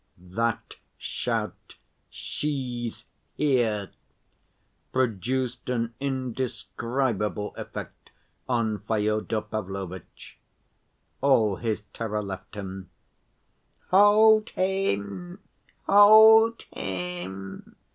[0.17, 1.75] That shout,
[2.09, 3.05] "She's
[3.35, 3.91] here!"
[4.91, 8.09] produced an indescribable effect
[8.49, 10.39] on Fyodor Pavlovitch.
[11.21, 12.89] All his terror left him.
[13.91, 15.37] "Hold him!
[15.85, 17.75] Hold him!"